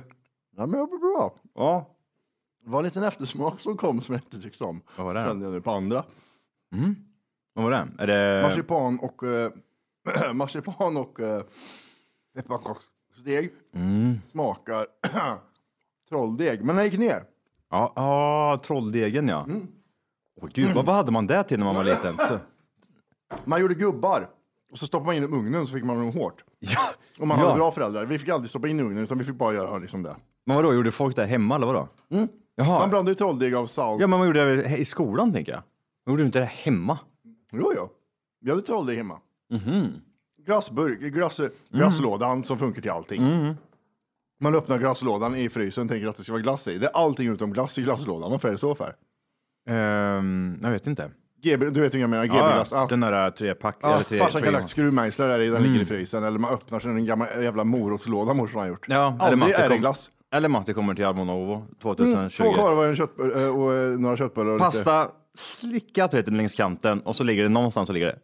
Ja, 0.56 0.66
men 0.66 0.80
jag 0.80 0.88
blir 0.88 0.98
bra. 0.98 1.34
Ja. 1.54 1.86
Det 2.64 2.70
var 2.70 2.78
en 2.78 2.84
liten 2.84 3.02
eftersmak 3.02 3.60
som 3.60 3.76
kom 3.76 4.00
som 4.02 4.14
jag 4.14 4.22
inte 4.24 4.40
tyckte 4.40 4.64
om. 4.64 4.80
Vad 4.96 5.06
var 5.06 5.14
det? 5.14 5.24
Kände 5.26 5.44
jag 5.46 5.52
nu 5.52 5.60
på 5.60 5.70
andra. 5.70 6.04
Vad 7.54 7.64
var 7.64 7.70
det? 7.70 7.88
Är 7.98 8.06
det... 8.06 8.42
Marsipan 8.42 8.98
och, 8.98 9.22
äh, 9.22 9.52
marsipan 10.34 10.96
och 10.96 11.20
äh, 11.20 11.42
pepparkaksdeg 12.34 13.52
Mm. 13.74 14.18
smakar 14.30 14.86
trolldeg. 16.08 16.64
Men 16.64 16.76
den 16.76 16.84
gick 16.84 16.98
ner. 16.98 17.22
Ja, 17.70 17.92
ja, 17.96 18.60
trolldegen 18.64 19.28
ja. 19.28 19.44
Mm. 19.44 19.68
Åh, 20.42 20.48
gud, 20.52 20.74
vad, 20.74 20.84
vad 20.86 20.94
hade 20.94 21.12
man 21.12 21.26
det 21.26 21.42
till 21.44 21.58
när 21.58 21.64
man 21.66 21.74
var 21.76 21.84
liten? 21.84 22.14
Så- 22.16 22.38
Man 23.44 23.60
gjorde 23.60 23.74
gubbar 23.74 24.28
och 24.76 24.80
så 24.80 24.86
stoppade 24.86 25.06
man 25.06 25.14
in 25.16 25.22
dem 25.22 25.34
i 25.34 25.36
ugnen 25.36 25.66
så 25.66 25.72
fick 25.72 25.84
man 25.84 25.96
dem 25.98 26.12
hårt. 26.12 26.44
Ja. 26.58 26.78
Och 27.20 27.26
man 27.26 27.38
Ja. 27.38 27.44
hade 27.44 27.56
bra 27.58 27.70
föräldrar. 27.72 28.04
Vi 28.06 28.18
fick 28.18 28.28
aldrig 28.28 28.50
stoppa 28.50 28.68
in 28.68 28.80
i 28.80 28.82
ugnen 28.82 29.04
utan 29.04 29.18
vi 29.18 29.24
fick 29.24 29.34
bara 29.34 29.54
göra 29.54 29.78
liksom 29.78 30.02
det. 30.02 30.16
Men 30.46 30.56
vadå, 30.56 30.74
gjorde 30.74 30.90
folk 30.92 31.16
det 31.16 31.26
hemma 31.26 31.56
eller 31.56 31.66
vadå? 31.66 31.88
Mm. 32.10 32.28
Jaha. 32.56 32.78
Man 32.78 32.90
blandade 32.90 33.10
ju 33.10 33.14
trolldeg 33.14 33.54
av 33.54 33.66
salt. 33.66 34.00
Ja, 34.00 34.06
men 34.06 34.18
man 34.18 34.26
gjorde 34.28 34.56
det 34.56 34.76
i 34.76 34.84
skolan 34.84 35.32
tänker 35.32 35.52
jag. 35.52 35.62
Man 36.06 36.12
gjorde 36.12 36.24
inte 36.24 36.38
det 36.38 36.44
hemma. 36.44 36.98
Jo, 37.52 37.72
jo. 37.76 37.88
Vi 38.40 38.50
hade 38.50 38.62
trolldeg 38.62 38.96
hemma. 38.96 39.18
Mhm. 39.52 39.86
Glassburk, 40.46 41.00
glass, 41.00 41.40
glasslådan 41.70 42.42
som 42.44 42.58
funkar 42.58 42.82
till 42.82 42.90
allting. 42.90 43.22
Mm. 43.22 43.54
Man 44.40 44.54
öppnar 44.54 44.78
glasslådan 44.78 45.36
i 45.36 45.48
frysen 45.48 45.82
och 45.84 45.88
tänker 45.90 46.08
att 46.08 46.16
det 46.16 46.22
ska 46.22 46.32
vara 46.32 46.42
glass 46.42 46.68
i. 46.68 46.78
Det 46.78 46.86
är 46.86 46.92
allting 46.96 47.28
utom 47.28 47.52
glass 47.52 47.78
i 47.78 47.82
glasslådan. 47.82 48.30
Varför 48.30 48.48
är 48.48 48.52
det 48.52 48.58
så 48.58 48.74
för? 48.74 48.94
Ehm, 49.68 50.58
jag 50.62 50.70
vet 50.70 50.86
inte. 50.86 51.10
GB, 51.42 51.70
du 51.70 51.80
vet 51.80 51.94
hur 51.94 51.98
jag 52.00 52.10
menar? 52.10 52.24
GB-glass. 52.26 52.68
ja, 52.72 52.80
Ja, 52.80 52.86
den 52.90 53.00
där 53.00 53.30
trepack. 53.30 53.76
ja, 53.82 53.98
tre, 54.08 54.18
farsan 54.18 54.42
kan 54.42 54.52
lagt 54.52 54.68
skruvmejslar 54.68 55.28
där 55.28 55.40
i, 55.40 55.48
den 55.48 55.62
ligger 55.62 55.80
i 55.80 55.86
frysen. 55.86 56.24
Eller 56.24 56.38
man 56.38 56.50
öppnar 56.54 56.80
sig 56.80 56.90
en 56.90 57.06
gammal 57.06 57.28
jävla 57.42 57.64
morotslåda 57.64 58.34
morsan 58.34 58.60
har 58.60 58.68
gjort. 58.68 58.86
Ja, 58.88 59.16
eller 59.20 59.32
Aldrig 59.32 59.54
är 59.54 59.68
det 59.68 59.78
glass. 59.78 60.10
Eller 60.32 60.48
Matti 60.48 60.74
kommer 60.74 60.94
till 60.94 61.04
Almonovo 61.04 61.54
Mm, 61.54 61.66
2020. 61.82 62.42
två 62.42 62.52
korvar, 62.52 62.86
en 62.86 62.96
kött, 62.96 63.18
eh, 63.18 63.48
och 63.56 63.74
eh, 63.74 63.98
några 63.98 64.16
köttbullar. 64.16 64.50
och 64.50 64.56
lite- 64.56 64.64
Pasta 64.64 65.08
slickat 65.38 66.14
vet 66.14 66.26
du, 66.26 66.32
längs 66.32 66.54
kanten 66.54 67.00
och 67.00 67.16
så 67.16 67.24
ligger 67.24 67.42
det 67.42 67.48
någonstans 67.48 67.86
så 67.86 67.92
ligger 67.92 68.06
det 68.06 68.18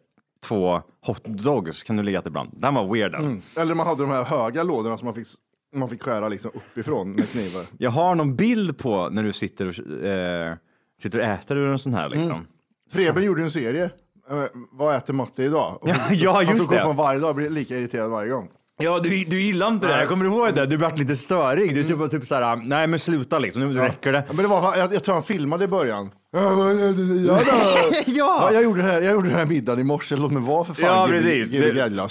två 0.45 0.81
hotdogs 1.05 1.83
kan 1.83 1.97
du 1.97 2.03
ligga 2.03 2.21
ibland. 2.25 2.49
Den 2.53 2.73
var 2.73 2.93
weird. 2.93 3.15
Mm. 3.15 3.41
Eller 3.57 3.75
man 3.75 3.87
hade 3.87 4.01
de 4.03 4.09
här 4.09 4.23
höga 4.23 4.63
lådorna 4.63 4.97
som 4.97 5.05
man 5.05 5.15
fick, 5.15 5.27
man 5.75 5.89
fick 5.89 6.03
skära 6.03 6.29
liksom 6.29 6.51
uppifrån 6.53 7.11
med 7.11 7.29
knivar. 7.29 7.63
Jag 7.77 7.91
har 7.91 8.15
någon 8.15 8.35
bild 8.35 8.77
på 8.77 9.09
när 9.09 9.23
du 9.23 9.33
sitter 9.33 9.67
och, 9.67 10.03
eh, 10.05 10.55
sitter 11.03 11.19
och 11.19 11.25
äter 11.25 11.57
ur 11.57 11.69
en 11.71 11.79
sån 11.79 11.93
här 11.93 12.09
liksom. 12.09 12.31
Mm. 12.31 12.45
Preben 12.93 13.23
gjorde 13.23 13.41
en 13.41 13.51
serie. 13.51 13.83
Eh, 14.31 14.43
vad 14.71 14.95
äter 14.95 15.13
Matte 15.13 15.43
idag? 15.43 15.77
Och 15.81 15.89
Ja, 15.89 15.95
ja, 16.11 16.43
just 16.43 16.69
det. 16.69 16.75
den 16.75 16.95
varje 16.95 17.19
dag 17.19 17.29
och 17.29 17.35
blev 17.35 17.51
lika 17.51 17.77
irriterad 17.77 18.11
varje 18.11 18.29
gång. 18.29 18.47
Ja, 18.77 18.99
du, 18.99 19.09
du 19.09 19.41
gillar 19.41 19.67
inte 19.67 19.87
det. 19.87 19.99
Jag 19.99 20.07
kommer 20.07 20.25
ihåg 20.25 20.53
det. 20.53 20.65
Du 20.65 20.77
vart 20.77 20.97
lite 20.97 21.15
störig. 21.15 21.75
Du 21.75 21.83
typ, 21.83 22.11
typ 22.11 22.25
såhär, 22.27 22.55
nej 22.55 22.87
men 22.87 22.99
sluta 22.99 23.39
liksom, 23.39 23.61
nu 23.61 23.79
räcker 23.79 24.11
det. 24.11 24.23
Ja, 24.27 24.33
Men 24.33 24.43
det 24.43 24.47
var, 24.49 24.77
jag, 24.77 24.93
jag 24.93 25.03
tror 25.03 25.13
han 25.15 25.23
filmade 25.23 25.65
i 25.65 25.67
början. 25.67 26.11
Ja, 26.31 26.39
då. 26.39 27.95
Ja. 28.05 28.49
jag, 28.53 28.63
gjorde 28.63 28.81
det 28.81 28.87
här, 28.87 29.01
jag 29.01 29.13
gjorde 29.13 29.29
den 29.29 29.37
här 29.37 29.45
middagen 29.45 29.79
i 29.79 29.83
morse, 29.83 30.15
låt 30.15 30.31
mig 30.31 30.43
vara 30.43 30.63
för 30.63 30.73
fan. 30.73 30.85
Ja, 30.85 31.07
precis. 31.09 31.51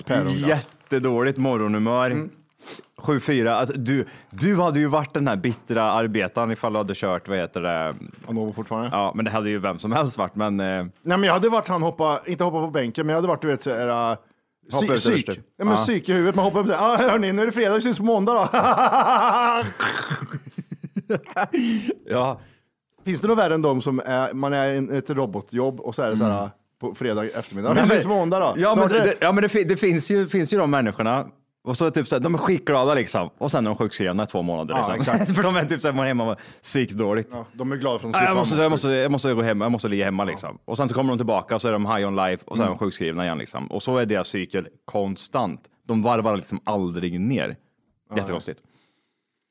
Päronglass. 0.02 0.48
Jättedåligt 0.48 1.38
morgonhumör. 1.38 2.28
Mm. 3.08 3.20
7-4. 3.20 3.48
Alltså, 3.48 3.78
du, 3.78 4.06
du 4.30 4.60
hade 4.60 4.78
ju 4.78 4.86
varit 4.86 5.14
den 5.14 5.28
här 5.28 5.36
bittra 5.36 5.82
arbetaren 5.82 6.50
ifall 6.50 6.72
du 6.72 6.78
hade 6.78 6.94
kört, 6.94 7.28
vad 7.28 7.38
heter 7.38 7.60
det? 7.60 7.94
Anovo 8.28 8.52
fortfarande. 8.52 8.88
Ja, 8.92 9.12
men 9.14 9.24
det 9.24 9.30
hade 9.30 9.50
ju 9.50 9.58
vem 9.58 9.78
som 9.78 9.92
helst 9.92 10.18
varit. 10.18 10.34
Men 10.34 10.60
eh, 10.60 10.66
Nej, 10.66 10.90
men 11.02 11.22
jag 11.22 11.32
hade 11.32 11.48
varit 11.48 11.68
han 11.68 11.82
hoppa, 11.82 12.20
inte 12.26 12.44
hoppa 12.44 12.60
på 12.60 12.70
bänken, 12.70 13.06
men 13.06 13.12
jag 13.12 13.18
hade 13.18 13.28
varit 13.28 13.42
du 13.42 13.48
vet 13.48 13.62
såhär, 13.62 14.10
uh, 14.12 14.16
Hoppa 14.72 14.86
psy- 14.86 14.94
ut 14.94 15.00
psyk. 15.00 15.28
Ja, 15.56 15.64
men 15.64 15.68
Ja. 15.68 15.76
psyk 15.76 16.08
i 16.08 16.12
huvudet. 16.12 16.34
Man 16.34 16.44
hoppar 16.44 16.60
upp 16.60 16.66
där. 16.66 16.76
Ah, 16.80 16.96
hörni, 16.96 17.32
nu 17.32 17.42
är 17.42 17.46
det 17.46 17.52
fredag, 17.52 17.74
vi 17.74 17.80
syns 17.80 17.98
på 17.98 18.04
måndag 18.04 18.32
då. 18.32 18.48
ja, 22.08 22.40
Finns 23.04 23.20
det 23.20 23.28
något 23.28 23.38
värre 23.38 23.54
än 23.54 23.62
de 23.62 23.82
som 23.82 24.00
är, 24.04 24.32
man 24.34 24.52
är 24.52 24.94
i 24.94 24.96
ett 24.96 25.10
robotjobb 25.10 25.80
och 25.80 25.94
så 25.94 26.02
är 26.02 26.10
det 26.10 26.16
så 26.16 26.24
här 26.24 26.50
på 26.80 26.94
fredag 26.94 27.24
eftermiddag. 27.24 27.70
Mm. 27.70 27.82
Vi 27.82 27.88
syns 27.88 28.02
på 28.02 28.08
måndag 28.08 28.38
då. 28.38 28.54
Ja, 28.56 28.74
men, 28.76 28.88
Snart 28.88 29.00
är 29.00 29.04
det, 29.04 29.14
ja, 29.20 29.32
men 29.32 29.42
det, 29.52 29.68
det 29.68 29.76
finns, 29.76 30.10
ju, 30.10 30.28
finns 30.28 30.52
ju 30.52 30.58
de 30.58 30.70
människorna. 30.70 31.26
Och 31.64 31.76
så 31.78 31.90
typ 31.90 32.08
så 32.08 32.14
här, 32.14 32.20
de 32.20 32.34
är 32.34 32.38
skitglada 32.38 32.94
liksom. 32.94 33.30
Och 33.38 33.50
sen 33.50 33.66
är 33.66 33.70
de 33.70 33.76
sjukskrivna 33.76 34.24
i 34.24 34.26
två 34.26 34.42
månader. 34.42 34.74
Ja, 34.74 34.94
Liksom. 34.94 35.18
För 35.34 35.42
de 35.42 35.56
är 35.56 35.64
typ 35.64 35.80
så 35.80 35.88
här, 35.88 35.94
man 35.94 36.04
är 36.04 36.08
hemma 36.08 36.36
psykdåligt. 36.62 37.28
Ja, 37.32 37.46
de 37.52 37.72
är 37.72 37.76
glada 37.76 37.98
för 37.98 38.08
att 38.08 38.12
de 38.14 38.18
ser 38.18 38.26
jag, 38.26 38.36
måste, 38.36 38.54
emot 38.54 38.62
jag, 38.62 38.70
måste, 38.70 38.88
jag 38.88 39.10
måste 39.10 39.34
gå 39.34 39.42
hem, 39.42 39.60
jag 39.60 39.72
måste 39.72 39.88
ligga 39.88 40.04
hemma 40.04 40.24
liksom. 40.24 40.58
Och 40.64 40.76
sen 40.76 40.88
så 40.88 40.94
kommer 40.94 41.08
de 41.12 41.18
tillbaka 41.18 41.54
och 41.54 41.60
så 41.62 41.68
är 41.68 41.72
de 41.72 41.86
high 41.86 42.08
on 42.08 42.16
life 42.16 42.44
och 42.46 42.56
så 42.56 42.62
är 42.62 42.66
Mm. 42.66 42.78
de 42.78 42.84
sjukskrivna 42.84 43.24
igen 43.24 43.38
liksom. 43.38 43.66
Och 43.66 43.82
så 43.82 43.96
är 43.98 44.06
deras 44.06 44.28
cykel 44.28 44.68
konstant. 44.84 45.60
De 45.86 46.02
varvar 46.02 46.36
liksom 46.36 46.60
aldrig 46.64 47.20
ner. 47.20 47.56
Jättekonstigt. 48.16 48.60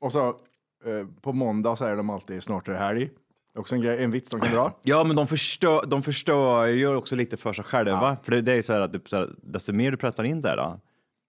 Och 0.01 0.12
så 0.12 0.27
eh, 0.27 1.08
på 1.22 1.34
måndag 1.34 1.75
så 1.75 1.86
är 1.86 1.98
de 1.98 2.10
alltid 2.10 2.44
snart 2.44 2.68
är 2.68 2.72
det 2.72 2.77
helg. 2.80 3.10
Är 3.56 3.60
också 3.60 3.75
en, 3.75 3.82
grej, 3.82 4.03
en 4.03 4.12
vits 4.12 4.30
de 4.30 4.39
kan 4.41 4.53
dra. 4.53 4.72
Ja, 4.84 5.03
men 5.03 5.15
de 5.15 5.27
förstör, 5.27 5.86
de 5.88 6.03
förstör 6.03 6.65
ju 6.68 6.96
också 6.96 7.15
lite 7.15 7.38
för 7.38 7.53
sig 7.53 7.65
själva. 7.65 8.18
För 8.24 8.32
det, 8.32 8.41
det 8.41 8.53
är 8.53 8.62
så 8.62 8.74
här 8.74 8.80
att 8.82 8.94
du, 8.94 9.01
så 9.06 9.18
här, 9.18 9.30
desto 9.44 9.74
mer 9.74 9.91
du 9.91 9.98
pratar 9.98 10.24
in 10.24 10.41
där, 10.41 10.58
då, 10.58 10.80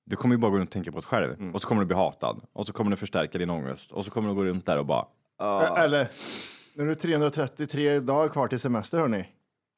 du 0.05 0.17
kommer 0.17 0.35
ju 0.35 0.39
bara 0.39 0.51
gå 0.51 0.59
runt 0.59 0.69
och 0.69 0.73
tänka 0.73 0.93
på 0.93 0.99
dig 0.99 1.07
själv. 1.07 1.33
Mm. 1.33 1.55
Och 1.55 1.63
så 1.63 1.69
kommer 1.69 1.81
du 1.83 1.87
bli 1.87 1.97
hatad. 1.97 2.41
Och 2.53 2.67
så 2.67 2.73
kommer 2.73 2.91
det 2.91 2.97
förstärka 2.97 3.39
din 3.39 3.51
ångest. 3.51 3.93
Och 3.93 4.05
så 4.05 4.11
kommer 4.11 4.29
du 4.29 4.35
gå 4.35 4.45
runt 4.45 4.67
där 4.67 4.79
och 4.79 4.87
bara... 4.87 5.07
Eh, 5.43 5.83
Eller, 5.83 6.09
nu 6.77 6.83
är 6.85 6.87
det 6.89 6.95
333 6.95 8.01
dagar 8.01 8.29
kvar 8.29 8.49
till 8.49 8.61
semester 8.61 8.99
hörni. 8.99 9.29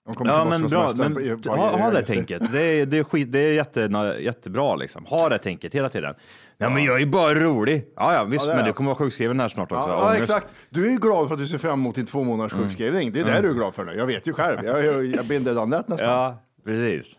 De 0.06 0.14
kommer 0.14 0.30
Ja, 0.32 0.44
men 0.44 0.66
bra. 0.66 0.90
Men, 0.96 1.14
på- 1.14 1.48
på- 1.48 1.56
ha, 1.56 1.76
ha 1.78 1.90
det 1.90 2.02
tänket. 2.02 2.52
Det 2.52 2.62
är, 2.62 2.86
det 2.86 2.98
är, 2.98 3.04
skit, 3.04 3.32
det 3.32 3.38
är 3.38 3.52
jätte, 3.52 3.80
jättebra 4.20 4.76
liksom. 4.76 5.04
Ha 5.06 5.28
det 5.28 5.38
tänket 5.38 5.74
hela 5.74 5.88
tiden. 5.88 6.14
Ja, 6.58 6.70
men 6.70 6.84
jag 6.84 7.02
är 7.02 7.06
bara 7.06 7.34
rolig. 7.34 7.84
Ja, 7.96 8.14
ja, 8.14 8.24
visst, 8.24 8.44
Ja, 8.44 8.50
det 8.50 8.56
men 8.56 8.64
du 8.64 8.72
kommer 8.72 8.88
vara 8.90 8.98
sjukskriven 8.98 9.40
här 9.40 9.48
snart 9.48 9.72
också. 9.72 9.88
Ja, 9.88 10.16
exakt. 10.16 10.46
Du 10.70 10.86
är 10.86 10.90
ju 10.90 10.96
glad 10.96 11.26
för 11.28 11.34
att 11.34 11.40
du 11.40 11.46
ser 11.46 11.58
fram 11.58 11.80
emot 11.80 11.94
din 11.94 12.06
två 12.06 12.24
månaders 12.24 12.52
Mm. 12.52 12.64
sjukskrivning. 12.64 13.12
Det 13.12 13.20
är 13.20 13.24
det 13.24 13.40
du 13.40 13.50
är 13.50 13.54
glad 13.54 13.74
för 13.74 13.84
nu. 13.84 13.94
Jag 13.94 14.06
vet 14.06 14.26
ju 14.28 14.32
själv. 14.32 14.64
Jag, 14.64 14.84
jag, 14.84 15.04
jag 15.06 15.70
that 15.70 15.88
nästan. 15.88 16.08
Ja, 16.10 16.42
precis. 16.64 17.16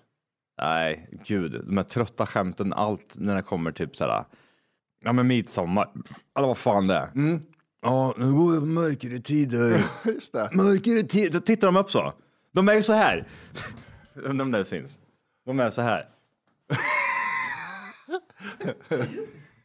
Nej, 0.62 1.10
gud, 1.28 1.52
de 1.66 1.78
här 1.78 1.84
trötta 1.84 2.26
skämten, 2.26 2.74
allt 2.74 3.16
när 3.18 3.36
det 3.36 3.42
kommer 3.42 3.72
typ 3.72 3.96
sådär, 3.96 4.26
ja 5.04 5.14
men 5.14 5.28
midsommar, 5.28 5.90
eller 6.38 6.48
vad 6.48 6.58
fan 6.58 6.88
det 6.88 6.96
är. 6.96 7.12
Mm. 7.16 7.42
Ja, 7.82 8.14
nu 8.18 8.34
går 8.34 8.54
det 8.54 8.60
mörkare 8.62 9.20
tider. 9.20 9.84
Just 10.06 10.34
det. 10.34 10.50
mörkare 10.54 11.02
tider, 11.04 11.34
då 11.34 11.40
tittar 11.40 11.68
de 11.68 11.76
upp 11.78 11.92
så. 11.92 12.14
De 12.54 12.70
är 12.70 12.74
ju 12.74 12.82
så 12.82 12.94
här. 12.94 13.24
Undrar 14.14 14.46
om 14.46 14.52
det 14.52 14.66
syns. 14.66 15.00
De 15.46 15.60
är 15.60 15.70
så 15.70 15.82
här. 15.82 16.10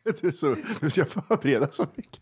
Du, 0.02 0.28
är 0.28 0.32
så, 0.32 0.56
du 0.80 0.90
ska 0.90 1.04
förbereda 1.04 1.68
så 1.72 1.86
mycket. 1.94 2.20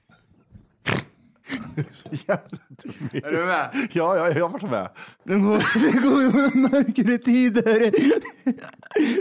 Så 1.93 2.09
jävla 2.11 2.59
dum. 2.69 3.09
Är 3.13 3.31
du 3.31 3.45
med? 3.47 3.89
Ja, 3.93 4.17
ja, 4.17 4.31
jag 4.31 4.45
har 4.45 4.49
varit 4.49 4.63
med. 4.71 4.89
Det 5.25 5.35
går, 5.35 5.51
går 6.03 6.57
mörkare 6.57 7.19
tider. 7.19 7.91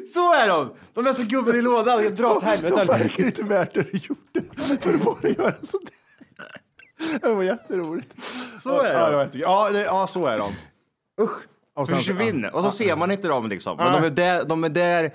Så 0.07 0.33
är 0.33 0.47
de! 0.49 0.73
De 0.93 1.07
är 1.07 1.13
så 1.13 1.23
gubben 1.23 1.55
i 1.55 1.61
lådan. 1.61 2.03
Jag 2.03 2.15
drar 2.15 2.35
åt 2.35 2.39
De 2.39 2.45
helvete. 2.45 2.85
verkar 2.85 3.25
inte 3.25 3.43
värt 3.43 3.73
det 3.73 3.81
du 3.91 3.97
gjorde. 3.97 4.77
För 4.81 4.93
att 4.93 5.03
bara 5.03 5.29
göra 5.29 5.53
sånt 5.63 5.89
där. 6.37 7.19
Det 7.29 7.33
var 7.35 7.43
jätteroligt. 7.43 8.13
Så 8.59 8.81
är 8.81 8.93
ja, 8.93 9.09
de. 9.09 9.19
jättekul. 9.19 9.41
ja, 9.41 9.69
det, 9.69 9.81
ja, 9.83 10.07
så 10.07 10.25
är 10.25 10.37
de. 10.37 10.51
Usch. 11.23 11.39
Och 11.75 11.87
sen- 11.87 11.97
Försvinner. 11.97 12.55
Och 12.55 12.61
så 12.61 12.67
ja. 12.67 12.71
ser 12.71 12.95
man 12.95 13.11
inte 13.11 13.27
dem 13.27 13.47
liksom. 13.49 13.77
Men 13.77 13.93
de 13.93 14.03
är 14.03 14.09
där. 14.09 14.43
De 14.45 14.63
är 14.63 14.69
där. 14.69 15.09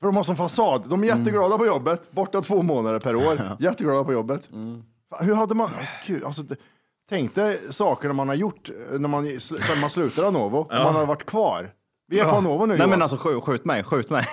För 0.00 0.06
de 0.06 0.16
har 0.16 0.22
som 0.24 0.36
fasad. 0.36 0.88
De 0.88 1.02
är 1.04 1.06
jätteglada 1.08 1.58
på 1.58 1.66
jobbet. 1.66 2.10
Borta 2.10 2.42
två 2.42 2.62
månader 2.62 2.98
per 3.00 3.16
år. 3.16 3.56
Jätteglada 3.58 4.04
på 4.04 4.12
jobbet. 4.12 4.52
Mm. 4.52 4.82
Hur 5.20 5.34
hade 5.34 5.54
man... 5.54 5.70
Gud, 6.06 6.24
alltså, 6.24 6.42
det- 6.42 6.56
tänk 7.08 7.34
dig 7.34 7.60
sakerna 7.70 8.14
man 8.14 8.28
har 8.28 8.34
gjort 8.34 8.70
när 8.90 9.08
man, 9.08 9.40
sen 9.40 9.80
man 9.80 9.90
slutar 9.90 10.26
av 10.26 10.32
Novo. 10.32 10.58
Om 10.58 10.82
man 10.82 10.94
har 10.94 11.06
varit 11.06 11.26
kvar. 11.26 11.70
Vi 12.06 12.20
är 12.20 12.32
på 12.32 12.40
Novo 12.40 12.66
nu 12.66 12.66
Nej 12.66 12.76
Johan. 12.78 12.90
men 12.90 13.02
alltså 13.02 13.16
skjut, 13.16 13.44
skjut 13.44 13.64
mig, 13.64 13.84
skjut 13.84 14.10
mig. 14.10 14.26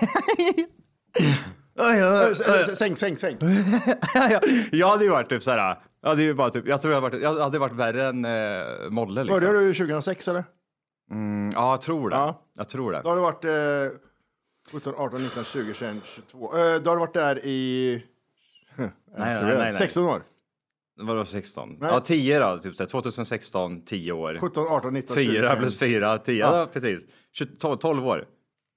Sänk, 2.75 2.98
sänk, 2.98 3.20
sänk. 3.20 3.41
jag 4.72 4.88
hade 4.88 5.03
ju 5.03 5.10
varit 5.10 5.29
typ 5.29 5.44
såhär, 5.44 5.77
jag 6.01 6.10
hade 6.10 6.24
ju 6.24 6.34
bara 6.34 6.50
typ, 6.50 6.67
jag 6.67 6.82
tror 6.82 6.94
jag 6.94 7.01
hade 7.01 7.17
varit, 7.17 7.24
jag 7.24 7.39
hade 7.39 7.60
varit 7.60 7.74
värre 7.74 8.08
än 8.08 8.25
eh, 8.25 8.89
Molle 8.89 9.24
liksom. 9.24 9.39
Började 9.39 9.60
du 9.60 9.74
2006 9.74 10.27
eller? 10.27 10.44
Mm, 11.12 11.50
ja, 11.53 11.72
jag 11.72 11.82
tror 11.82 12.10
det. 12.10 12.15
Ja. 12.15 12.41
Jag 12.58 12.70
tror 12.70 12.91
det. 12.91 13.01
Då 13.01 13.10
har 13.10 13.15
du 13.15 13.22
varit 13.22 13.46
eh, 13.46 13.98
17, 14.72 14.94
18, 14.98 15.24
19, 15.24 15.44
20, 15.44 15.74
21, 15.74 15.96
22. 16.05 16.58
Eh, 16.58 16.82
då 16.82 16.91
har 16.91 16.96
du 16.96 17.00
varit 17.00 17.13
där 17.13 17.46
i... 17.46 18.03
Nej, 18.75 18.89
nej, 19.17 19.44
nej, 19.44 19.58
nej. 19.58 19.74
16 19.74 20.03
år. 20.03 20.24
Vadå 20.97 21.25
16? 21.25 21.77
Nej. 21.81 21.89
Ja, 21.91 21.99
10 21.99 22.39
då, 22.39 22.57
typ 22.57 22.75
så 22.75 22.83
här, 22.83 22.87
2016, 22.89 23.81
10 23.85 24.11
år. 24.11 24.37
17, 24.41 24.65
18, 24.69 24.93
19, 24.93 25.15
20. 25.15 25.25
4 25.25 25.55
plus 25.55 25.77
4, 25.77 26.17
10, 26.17 26.35
ja. 26.39 26.59
Ja. 26.59 26.67
precis. 26.73 27.03
20, 27.33 27.55
12, 27.59 27.77
12 27.77 28.07
år. 28.07 28.25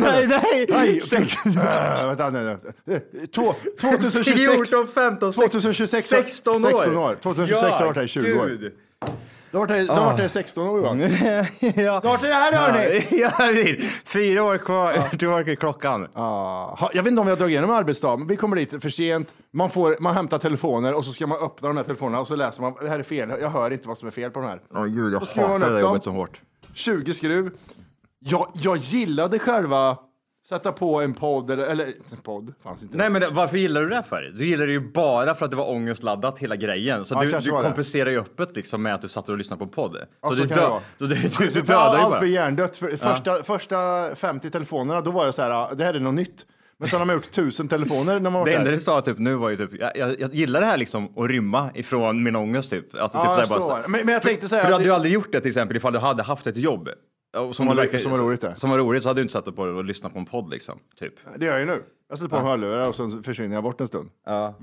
Nej, 0.00 0.26
Nej, 0.26 0.66
nej! 0.68 1.00
Sex- 1.04 1.46
Äh, 1.46 2.06
vänta, 2.08 2.30
nej, 2.30 2.44
nej. 2.84 2.96
Eh, 2.96 3.26
Två, 3.34 3.54
2026. 3.80 4.70
14, 4.70 4.88
15, 4.94 5.32
2026. 5.32 6.06
16 6.08 6.52
år. 6.54 6.58
16 6.70 6.96
år. 6.96 7.14
2026 7.22 7.78
har 7.78 7.86
varit 7.86 7.96
här 7.96 8.04
i 8.04 8.08
20 8.08 8.38
år. 8.38 8.72
Du 9.52 9.58
du 9.58 9.88
har 9.88 10.04
varit 10.04 10.18
här 10.18 10.24
i 10.24 10.28
16 10.28 10.68
år 10.68 10.78
Johan. 10.78 11.00
ja. 11.76 12.00
Snart 12.00 12.22
är 12.22 12.28
det 12.28 12.34
här 12.34 12.52
hörni! 12.52 13.06
Ja. 13.10 13.30
Fyra 14.04 14.44
år 14.44 14.58
kvar 14.58 15.42
till 15.44 15.56
klockan. 15.56 16.08
Ah, 16.14 16.88
jag 16.92 17.02
vet 17.02 17.10
inte 17.10 17.20
om 17.20 17.26
vi 17.26 17.30
har 17.30 17.38
dragit 17.38 17.52
igenom 17.52 17.70
arbetsdagen. 17.70 18.26
Vi 18.26 18.36
kommer 18.36 18.56
dit 18.56 18.82
för 18.82 18.90
sent. 18.90 19.28
Man, 19.52 19.70
får, 19.70 19.96
man 20.00 20.14
hämtar 20.14 20.38
telefoner 20.38 20.94
och 20.94 21.04
så 21.04 21.12
ska 21.12 21.26
man 21.26 21.38
öppna 21.38 21.68
de 21.68 21.76
här 21.76 21.84
telefonerna 21.84 22.20
och 22.20 22.26
så 22.26 22.36
läser 22.36 22.62
man. 22.62 22.74
Det 22.80 22.88
här 22.88 22.98
är 22.98 23.02
fel. 23.02 23.32
Jag 23.40 23.50
hör 23.50 23.70
inte 23.70 23.88
vad 23.88 23.98
som 23.98 24.08
är 24.08 24.12
fel 24.12 24.30
på 24.30 24.40
de 24.40 24.48
här. 24.48 24.60
Åh 24.74 24.84
gud, 24.84 25.14
jag 25.14 25.22
Då 25.36 25.46
hatar 25.46 25.70
det 25.70 25.80
jobbet 25.80 26.04
så 26.04 26.10
hårt. 26.10 26.40
20 26.74 27.14
skruv. 27.14 27.50
Jag, 28.18 28.48
jag 28.54 28.76
gillade 28.76 29.38
själva 29.38 29.98
sätta 30.48 30.72
på 30.72 31.00
en 31.00 31.14
podd 31.14 31.50
eller, 31.50 31.64
eller 31.64 31.86
en 31.86 32.16
podd 32.22 32.54
fanns 32.62 32.82
inte. 32.82 32.96
Nej 32.96 33.10
men 33.10 33.20
det, 33.20 33.28
varför 33.30 33.56
gillar 33.58 33.80
du 33.82 33.88
det 33.88 34.02
för? 34.08 34.22
Du 34.22 34.46
gillar 34.46 34.66
det 34.66 34.72
ju 34.72 34.92
bara 34.92 35.34
för 35.34 35.44
att 35.44 35.50
det 35.50 35.56
var 35.56 35.70
ångestladdat 35.70 36.38
hela 36.38 36.56
grejen. 36.56 37.04
Så 37.04 37.14
Ja, 37.14 37.22
du, 37.22 37.38
du 37.38 37.50
kompenserar 37.50 38.10
ju 38.10 38.20
öppet 38.20 38.56
liksom 38.56 38.82
med 38.82 38.94
att 38.94 39.02
du 39.02 39.08
satt 39.08 39.28
och 39.28 39.38
lyssnade 39.38 39.58
på 39.58 39.64
en 39.64 39.70
podd. 39.70 39.96
Ja, 40.22 40.28
så, 40.28 40.34
så 40.34 40.42
du, 40.42 40.48
dö, 40.48 40.54
så 40.96 41.04
du, 41.04 41.14
du, 41.14 41.14
du 41.14 41.28
För 41.28 41.60
dödar 41.60 41.94
ju 41.96 42.00
Allt 42.02 42.10
bara. 42.10 42.20
blir 42.20 42.30
hjärndött. 42.30 42.76
För 42.76 42.96
första, 42.96 43.42
första 43.42 43.76
50 44.14 44.50
telefonerna, 44.50 45.00
då 45.00 45.10
var 45.10 45.26
det 45.26 45.32
så 45.32 45.42
här, 45.42 45.50
ah, 45.50 45.74
det 45.74 45.84
här 45.84 45.94
är 45.94 46.00
något 46.00 46.14
nytt. 46.14 46.46
Men 46.78 46.88
sen 46.88 46.98
har 46.98 47.06
man 47.06 47.16
gjort 47.16 47.30
tusen 47.30 47.68
telefoner 47.68 48.20
när 48.20 48.30
man 48.30 48.44
Det 48.44 48.54
enda 48.54 48.70
du 48.70 48.78
sa 48.78 49.02
typ 49.02 49.18
nu 49.18 49.34
var 49.34 49.50
ju 49.50 49.56
typ, 49.56 49.70
jag, 49.80 49.90
jag, 49.96 50.20
jag 50.20 50.34
gillar 50.34 50.60
det 50.60 50.66
här 50.66 50.76
liksom 50.76 51.18
att 51.18 51.30
rymma 51.30 51.70
ifrån 51.74 52.22
min 52.22 52.36
ångest 52.36 52.70
typ. 52.70 52.94
Alltså, 53.00 53.18
Ja, 53.18 53.36
typ 53.36 53.46
så 53.46 53.58
bara, 53.60 53.82
det. 53.82 53.88
Men- 53.88 54.06
men 54.06 54.12
jag 54.12 54.22
tänkte 54.22 54.48
säga 54.48 54.62
För 54.62 54.68
du 54.68 54.74
att 54.74 54.80
hade 54.80 54.88
ju 54.88 54.94
aldrig 54.94 55.12
gjort 55.14 55.32
det 55.32 55.40
till 55.40 55.48
exempel 55.50 55.76
ifall 55.76 55.92
du 55.92 55.98
hade 55.98 56.22
haft 56.22 56.46
ett 56.46 56.56
jobb. 56.56 56.88
Och 57.40 57.56
Som 57.56 57.66
var- 57.66 57.74
verkar- 57.74 57.98
som 57.98 58.10
var 58.12 58.18
roligt 58.18 58.40
det. 58.40 58.54
Som 58.54 58.70
var 58.70 58.78
roligt 58.78 59.02
så 59.02 59.08
hade 59.08 59.18
du 59.18 59.22
inte 59.22 59.32
satt 59.32 59.56
på 59.56 59.66
det 59.66 59.72
och 59.72 59.84
lyssnat 59.84 60.12
på 60.12 60.18
en 60.18 60.26
podd 60.26 60.50
liksom. 60.50 60.78
Typ. 60.98 61.14
Det 61.38 61.44
gör 61.44 61.52
jag 61.52 61.60
ju 61.60 61.66
nu. 61.66 61.82
Jag 62.08 62.18
sätter 62.18 62.28
på 62.30 62.36
en 62.36 62.44
hörlurar 62.44 62.88
och 62.88 62.94
sen 62.96 63.22
försvinner 63.22 63.54
jag 63.56 63.62
bort 63.64 63.80
en 63.80 63.86
stund. 63.88 64.10
Ja. 64.26 64.54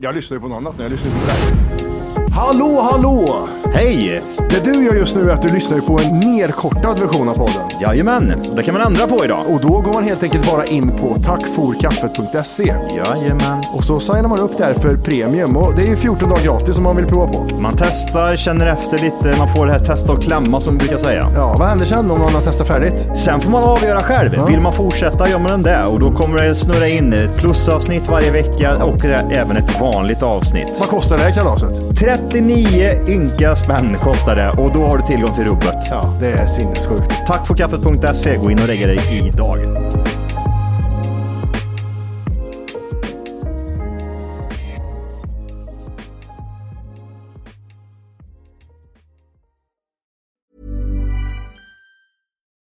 Jag 0.00 0.14
lyssnar 0.14 0.36
ju 0.36 0.40
på 0.40 0.48
något 0.48 0.56
annat 0.56 0.76
när 0.76 0.84
jag 0.84 0.90
lyssnar 0.92 1.10
på 1.10 1.26
det 1.26 1.32
här. 1.32 2.30
Hallå, 2.30 2.80
hallå! 2.80 3.48
Hej! 3.74 4.22
Det 4.52 4.60
du 4.64 4.84
gör 4.84 4.94
just 4.94 5.16
nu 5.16 5.30
är 5.30 5.34
att 5.34 5.42
du 5.42 5.48
lyssnar 5.48 5.80
på 5.80 6.00
en 6.00 6.20
nerkortad 6.20 6.98
version 6.98 7.28
av 7.28 7.34
podden. 7.34 7.80
Jajamän, 7.80 8.34
det 8.56 8.62
kan 8.62 8.74
man 8.74 8.86
ändra 8.86 9.06
på 9.06 9.24
idag. 9.24 9.44
Och 9.48 9.60
då 9.60 9.80
går 9.80 9.92
man 9.92 10.04
helt 10.04 10.22
enkelt 10.22 10.50
bara 10.50 10.64
in 10.64 10.90
på 10.90 11.16
tackforkaffet.se. 11.22 12.74
Jajamän. 12.96 13.64
Och 13.72 13.84
så 13.84 14.00
signar 14.00 14.28
man 14.28 14.38
upp 14.38 14.58
där 14.58 14.74
för 14.74 14.96
premium. 14.96 15.56
Och 15.56 15.76
det 15.76 15.82
är 15.82 15.86
ju 15.86 15.96
14 15.96 16.28
dagar 16.28 16.42
gratis 16.42 16.78
om 16.78 16.84
man 16.84 16.96
vill 16.96 17.06
prova 17.06 17.26
på. 17.26 17.56
Man 17.60 17.74
testar, 17.78 18.36
känner 18.36 18.66
efter 18.66 18.98
lite, 18.98 19.38
man 19.38 19.54
får 19.56 19.66
det 19.66 19.72
här 19.72 19.84
testa 19.84 20.12
och 20.12 20.22
klämma 20.22 20.60
som 20.60 20.74
vi 20.74 20.78
brukar 20.78 20.98
säga. 20.98 21.28
Ja, 21.34 21.56
vad 21.58 21.68
händer 21.68 21.86
sen 21.86 22.10
om 22.10 22.20
man 22.20 22.34
har 22.34 22.42
testat 22.42 22.66
färdigt? 22.68 23.06
Sen 23.16 23.40
får 23.40 23.50
man 23.50 23.62
avgöra 23.62 24.00
själv. 24.00 24.46
Vill 24.48 24.60
man 24.60 24.72
fortsätta 24.72 25.28
gör 25.28 25.38
man 25.38 25.62
det 25.62 25.84
och 25.84 26.00
då 26.00 26.10
kommer 26.10 26.42
det 26.42 26.54
snurra 26.54 26.88
in 26.88 27.12
ett 27.12 27.36
plusavsnitt 27.36 28.08
varje 28.08 28.30
vecka 28.30 28.84
och 28.84 29.04
även 29.04 29.56
ett 29.56 29.80
vanligt 29.80 30.22
avsnitt. 30.22 30.76
Vad 30.80 30.88
kostar 30.88 31.16
det 31.16 31.22
här 31.22 31.32
kalaset? 31.32 31.98
39 31.98 32.92
ynka 33.08 33.56
spänn 33.56 33.96
kostar 34.02 34.41
det 34.42 34.62
och 34.62 34.72
då 34.72 34.86
har 34.86 34.98
du 34.98 35.06
tillgång 35.06 35.34
till 35.34 35.44
rubbet. 35.44 35.86
Ja, 35.90 36.16
det 36.20 36.32
är 36.32 36.46
sinnessjukt. 36.46 37.12
Tack 37.26 37.46
för 37.46 37.54
kaffet.se. 37.54 38.36
Gå 38.36 38.50
in 38.50 38.58
och 38.58 38.68
lägg 38.68 38.86
dig 38.86 39.28
idag. 39.28 39.58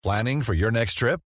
Planning 0.02 0.42
for 0.42 0.54
your 0.54 0.70
next 0.70 0.98
trip? 0.98 1.29